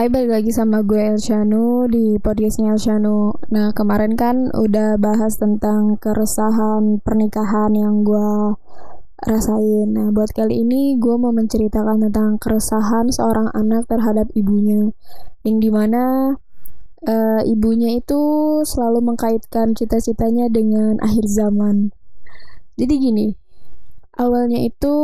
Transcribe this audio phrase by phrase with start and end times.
[0.00, 6.00] Hai balik lagi sama gue Elshanu di podcastnya Elshanu Nah kemarin kan udah bahas tentang
[6.00, 8.56] keresahan pernikahan yang gue
[9.28, 9.92] rasain.
[9.92, 14.88] Nah buat kali ini gue mau menceritakan tentang keresahan seorang anak terhadap ibunya.
[15.44, 16.32] Yang di mana
[17.04, 18.20] uh, ibunya itu
[18.64, 21.92] selalu mengkaitkan cita-citanya dengan akhir zaman.
[22.80, 23.28] Jadi gini
[24.16, 24.96] Awalnya itu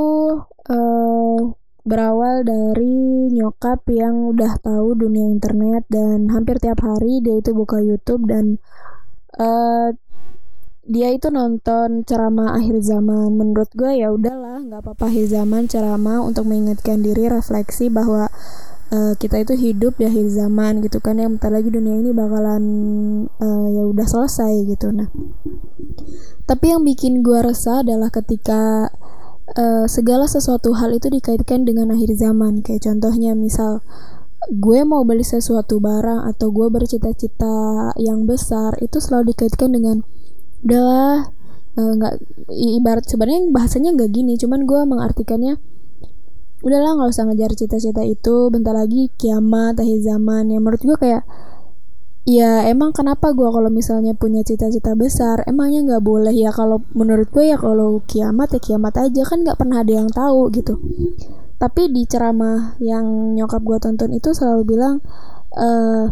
[0.73, 1.53] uh,
[1.87, 7.79] berawal dari nyokap yang udah tahu dunia internet dan hampir tiap hari dia itu buka
[7.79, 8.59] YouTube dan
[9.39, 9.95] uh,
[10.87, 13.35] dia itu nonton ceramah akhir zaman.
[13.35, 18.31] Menurut gue ya udahlah, nggak apa-apa akhir zaman ceramah untuk mengingatkan diri refleksi bahwa
[18.95, 22.65] uh, kita itu hidup di akhir zaman gitu kan yang bentar lagi dunia ini bakalan
[23.43, 24.95] uh, ya udah selesai gitu.
[24.95, 25.11] Nah,
[26.47, 28.95] tapi yang bikin gue resah adalah ketika
[29.55, 32.67] uh, segala sesuatu hal itu dikaitkan dengan akhir zaman.
[32.67, 33.87] Kayak contohnya misal
[34.51, 40.07] gue mau beli sesuatu barang atau gue bercita-cita yang besar itu selalu dikaitkan dengan
[40.63, 41.35] udahlah
[41.75, 42.15] eh, nggak
[42.47, 45.59] uh, ibarat sebenarnya bahasanya nggak gini cuman gue mengartikannya
[46.63, 50.51] udahlah nggak usah ngejar cita-cita itu bentar lagi kiamat akhir zaman.
[50.51, 51.23] Yang menurut gue kayak
[52.27, 56.35] ya emang kenapa gue kalau misalnya punya cita-cita besar emangnya nggak boleh?
[56.35, 60.11] Ya kalau menurut gue ya kalau kiamat ya kiamat aja kan nggak pernah ada yang
[60.11, 60.77] tahu gitu.
[61.57, 65.01] Tapi di ceramah yang nyokap gue tonton itu selalu bilang
[65.57, 66.11] uh,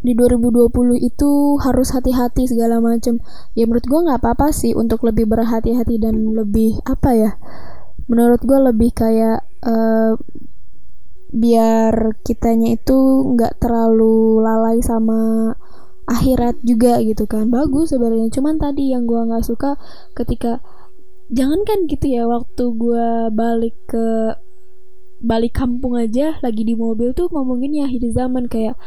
[0.00, 3.20] di 2020 itu harus hati-hati segala macem.
[3.52, 7.30] Ya menurut gue nggak apa-apa sih untuk lebih berhati-hati dan lebih apa ya
[8.06, 10.14] menurut gue lebih kayak uh,
[11.36, 12.96] biar kitanya itu
[13.36, 15.52] nggak terlalu lalai sama
[16.08, 17.52] akhirat juga gitu kan.
[17.52, 18.32] Bagus sebenarnya.
[18.32, 19.76] Cuman tadi yang gue nggak suka
[20.16, 20.64] ketika
[21.28, 24.38] jangan kan gitu ya waktu gue balik ke
[25.20, 28.78] balik kampung aja lagi di mobil tuh ngomongin ya akhir zaman kayak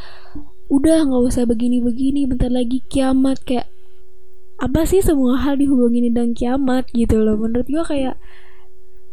[0.69, 3.45] udah nggak usah begini-begini bentar lagi kiamat.
[3.45, 3.69] Kayak
[4.59, 7.37] apa sih semua hal dihubungin dengan kiamat gitu loh.
[7.37, 8.17] Menurut gue kayak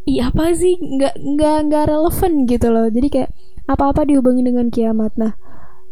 [0.07, 0.79] iya apa sih?
[0.79, 2.87] Nggak nggak nggak relevan gitu loh.
[2.87, 3.31] Jadi kayak
[3.67, 5.13] apa-apa dihubungi dengan kiamat.
[5.19, 5.35] Nah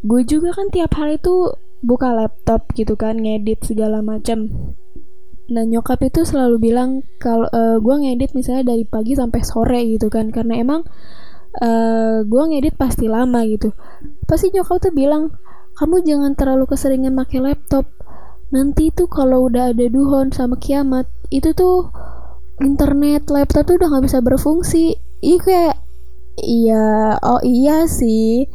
[0.02, 1.52] gue juga kan tiap hari itu
[1.84, 4.48] buka laptop gitu kan ngedit segala macam.
[5.52, 10.08] Nah nyokap itu selalu bilang kalau uh, gue ngedit misalnya dari pagi sampai sore gitu
[10.08, 10.32] kan.
[10.32, 10.88] Karena emang
[11.60, 13.76] uh, gue ngedit pasti lama gitu.
[14.26, 15.36] Pasti nyokap tuh bilang
[15.76, 17.86] kamu jangan terlalu keseringan pakai laptop.
[18.56, 21.92] Nanti tuh kalau udah ada duhon sama kiamat itu tuh
[22.64, 24.96] internet laptop tuh udah nggak bisa berfungsi.
[25.20, 25.76] Iya kayak
[26.40, 28.48] iya oh iya sih.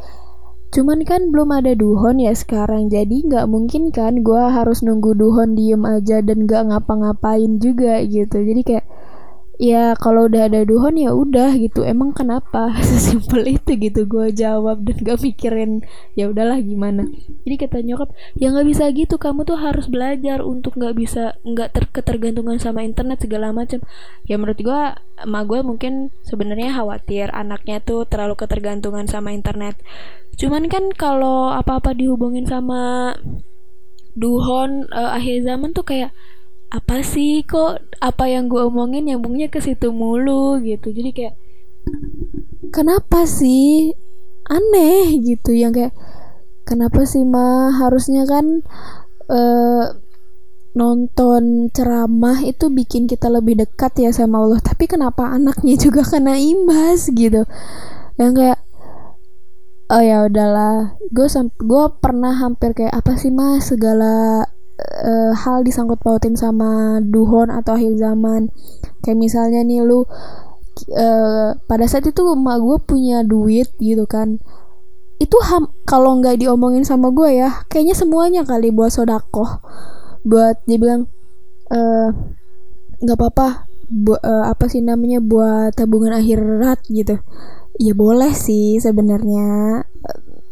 [0.71, 2.88] Cuman kan belum ada duhon ya sekarang.
[2.88, 8.41] Jadi nggak mungkin kan gue harus nunggu duhon diem aja dan nggak ngapa-ngapain juga gitu.
[8.41, 8.87] Jadi kayak
[9.60, 11.84] ya kalau udah ada duhon ya udah gitu.
[11.84, 12.72] Emang kenapa?
[12.88, 15.84] Sesimpel itu gitu gue jawab dan gak mikirin
[16.16, 17.04] ya udahlah gimana.
[17.44, 19.20] Jadi kata nyokap ya nggak bisa gitu.
[19.20, 23.84] Kamu tuh harus belajar untuk nggak bisa nggak ter ketergantungan sama internet segala macam.
[24.25, 24.81] Ya menurut gue
[25.20, 25.93] emak gue mungkin
[26.25, 29.76] sebenarnya khawatir anaknya tuh terlalu ketergantungan sama internet.
[30.41, 33.12] Cuman kan kalau apa-apa dihubungin sama
[34.16, 36.10] duhon uh, akhir zaman tuh kayak
[36.70, 40.62] apa sih kok apa yang gue omongin nyambungnya ke situ mulu?
[40.62, 40.94] Gitu.
[40.94, 41.34] Jadi kayak
[42.70, 43.91] kenapa sih?
[44.47, 45.19] Aneh.
[45.19, 45.50] Gitu.
[45.50, 45.94] Yang kayak
[46.62, 48.62] kenapa sih mah harusnya kan
[49.26, 49.86] uh,
[50.70, 54.62] nonton ceramah itu bikin kita lebih dekat ya sama Allah.
[54.62, 57.10] Tapi kenapa anaknya juga kena imbas?
[57.10, 57.42] Gitu.
[58.14, 58.60] Yang kayak
[59.91, 60.94] oh ya udahlah.
[61.10, 61.26] Gue
[61.58, 64.47] gue pernah hampir kayak apa sih mas segala
[65.04, 68.50] uh, hal disangkut pautin sama duhon atau akhir zaman.
[69.04, 74.40] Kayak misalnya nih lu uh, pada saat itu emak gue punya duit gitu kan.
[75.20, 79.60] Itu ham kalau nggak diomongin sama gue ya kayaknya semuanya kali buat sodako
[80.24, 81.08] buat dia bilang
[81.72, 82.08] eh,
[83.04, 87.19] nggak uh, apa-apa buat uh, apa sih namanya buat tabungan akhirat gitu.
[87.80, 89.82] Ya boleh sih sebenarnya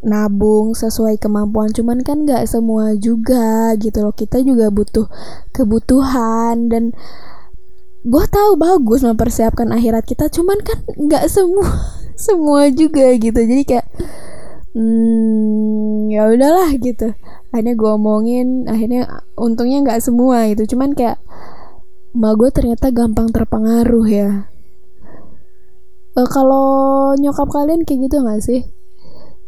[0.03, 1.71] nabung sesuai kemampuan.
[1.75, 4.15] Cuman kan nggak semua juga gitu loh.
[4.15, 5.07] Kita juga butuh
[5.51, 6.95] kebutuhan dan
[8.07, 11.67] gue tahu bagus mempersiapkan akhirat kita cuman kan nggak semua
[12.27, 13.39] semua juga gitu.
[13.39, 13.87] Jadi kayak
[14.75, 17.15] hmm, ya udahlah gitu.
[17.51, 21.19] Akhirnya gue omongin akhirnya untungnya nggak semua itu cuman kayak
[22.15, 24.31] mbak gue ternyata gampang terpengaruh ya.
[26.19, 28.78] E, kalau nyokap kalian kayak gitu nggak sih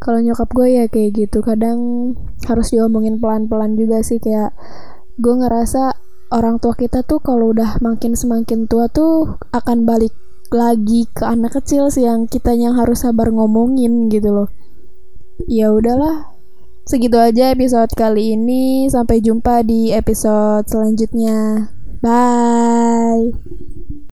[0.00, 2.12] kalau nyokap gue ya kayak gitu kadang
[2.48, 4.56] harus diomongin pelan-pelan juga sih kayak
[5.20, 5.92] gue ngerasa
[6.32, 10.16] orang tua kita tuh kalau udah makin semakin tua tuh akan balik
[10.50, 14.48] lagi ke anak kecil sih yang kita yang harus sabar ngomongin gitu loh.
[15.46, 16.34] Ya udahlah
[16.88, 18.90] segitu aja episode kali ini.
[18.90, 21.70] Sampai jumpa di episode selanjutnya.
[22.02, 23.69] Bye